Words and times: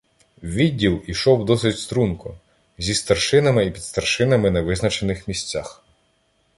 Відділ 0.43 1.01
ішов 1.07 1.45
досить 1.45 1.79
струнко, 1.79 2.37
зі 2.77 2.93
старшинами 2.95 3.65
і 3.65 3.71
підстаршинами 3.71 4.51
на 4.51 4.61
визначених 4.61 5.27
місцях. 5.27 5.83